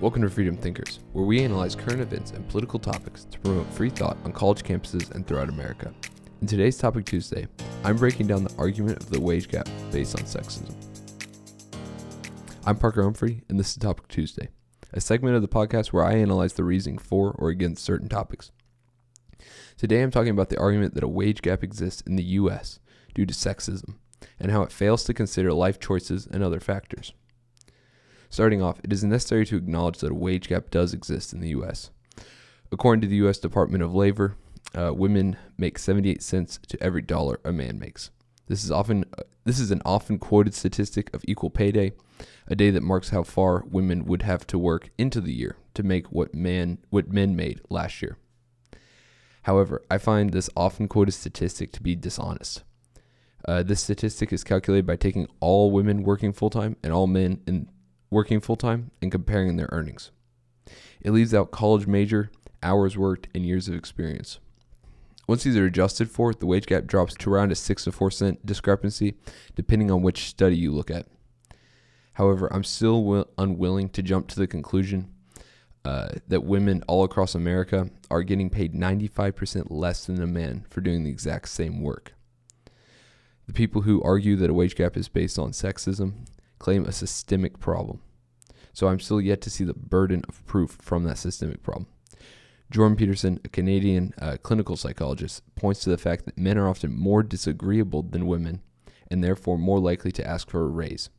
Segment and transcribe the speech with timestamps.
[0.00, 3.90] Welcome to Freedom Thinkers, where we analyze current events and political topics to promote free
[3.90, 5.92] thought on college campuses and throughout America.
[6.40, 7.46] In today's Topic Tuesday,
[7.84, 10.74] I'm breaking down the argument of the wage gap based on sexism.
[12.64, 14.48] I'm Parker Humphrey, and this is Topic Tuesday,
[14.94, 18.52] a segment of the podcast where I analyze the reasoning for or against certain topics.
[19.76, 22.80] Today I'm talking about the argument that a wage gap exists in the U.S.
[23.14, 23.96] due to sexism,
[24.38, 27.12] and how it fails to consider life choices and other factors.
[28.30, 31.48] Starting off, it is necessary to acknowledge that a wage gap does exist in the
[31.48, 31.90] U.S.
[32.70, 33.38] According to the U.S.
[33.38, 34.36] Department of Labor,
[34.72, 38.10] uh, women make 78 cents to every dollar a man makes.
[38.46, 41.92] This is often uh, this is an often quoted statistic of equal pay day,
[42.46, 45.82] a day that marks how far women would have to work into the year to
[45.82, 48.16] make what man what men made last year.
[49.42, 52.62] However, I find this often quoted statistic to be dishonest.
[53.48, 57.40] Uh, this statistic is calculated by taking all women working full time and all men
[57.46, 57.68] in
[58.10, 60.10] working full time and comparing their earnings.
[61.00, 62.30] It leaves out college major,
[62.62, 64.38] hours worked, and years of experience.
[65.26, 68.10] Once these are adjusted for, the wage gap drops to around a 6 to 4
[68.10, 69.14] cent discrepancy,
[69.54, 71.06] depending on which study you look at.
[72.14, 75.14] However, I'm still will- unwilling to jump to the conclusion
[75.84, 80.80] uh, that women all across America are getting paid 95% less than a man for
[80.80, 82.12] doing the exact same work.
[83.46, 86.26] The people who argue that a wage gap is based on sexism
[86.60, 88.00] claim a systemic problem.
[88.72, 91.88] So I'm still yet to see the burden of proof from that systemic problem.
[92.70, 96.96] Jordan Peterson, a Canadian uh, clinical psychologist, points to the fact that men are often
[96.96, 98.62] more disagreeable than women
[99.10, 101.10] and therefore more likely to ask for a raise.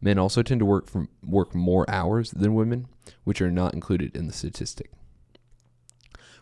[0.00, 2.86] Men also tend to work from work more hours than women,
[3.24, 4.92] which are not included in the statistic.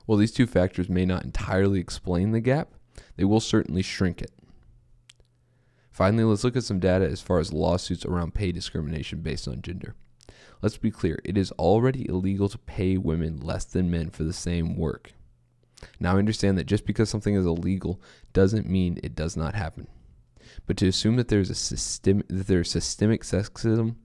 [0.04, 2.72] While these two factors may not entirely explain the gap,
[3.16, 4.32] they will certainly shrink it.
[5.92, 9.60] Finally, let's look at some data as far as lawsuits around pay discrimination based on
[9.60, 9.94] gender.
[10.62, 14.32] Let's be clear, it is already illegal to pay women less than men for the
[14.32, 15.12] same work.
[16.00, 18.00] Now, I understand that just because something is illegal
[18.32, 19.86] doesn't mean it does not happen.
[20.66, 23.96] But to assume that there's a system that there's systemic sexism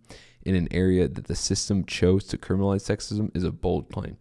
[0.41, 4.17] in an area that the system chose to criminalize sexism is a bold claim.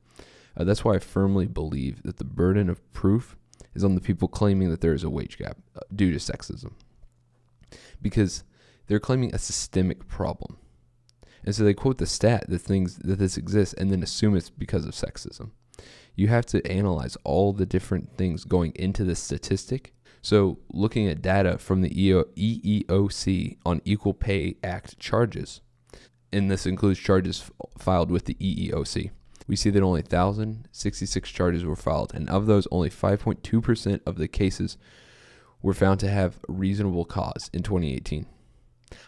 [0.56, 3.37] Uh, that's why I firmly believe that the burden of proof
[3.75, 6.72] is on the people claiming that there is a wage gap uh, due to sexism
[8.00, 8.44] because
[8.86, 10.58] they're claiming a systemic problem.
[11.44, 14.50] And so they quote the stat that things that this exists and then assume it's
[14.50, 15.50] because of sexism.
[16.14, 19.94] You have to analyze all the different things going into the statistic.
[20.22, 25.60] So, looking at data from the EEOC on Equal Pay Act charges,
[26.32, 29.10] and this includes charges filed with the EEOC,
[29.46, 34.26] we see that only 1,066 charges were filed, and of those, only 5.2% of the
[34.26, 34.76] cases
[35.66, 38.27] were found to have reasonable cause in 2018.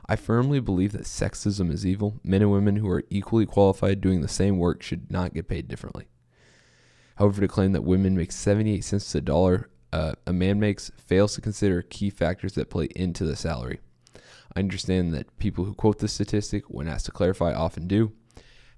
[0.09, 2.19] I firmly believe that sexism is evil.
[2.25, 5.69] Men and women who are equally qualified doing the same work should not get paid
[5.69, 6.09] differently.
[7.15, 10.91] However, to claim that women make 78 cents to a dollar uh, a man makes
[10.97, 13.79] fails to consider key factors that play into the salary.
[14.55, 18.13] I understand that people who quote this statistic, when asked to clarify, often do.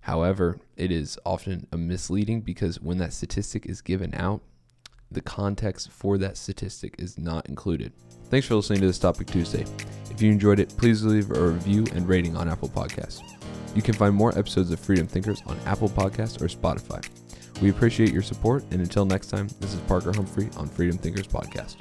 [0.03, 4.43] However, it is often a misleading because when that statistic is given out,
[5.11, 7.93] the context for that statistic is not included.
[8.31, 9.65] Thanks for listening to this Topic Tuesday.
[10.11, 13.23] If you enjoyed it, please leave a review and rating on Apple Podcasts.
[13.75, 17.05] You can find more episodes of Freedom Thinkers on Apple Podcasts or Spotify.
[17.61, 21.27] We appreciate your support, and until next time, this is Parker Humphrey on Freedom Thinkers
[21.27, 21.77] Podcast.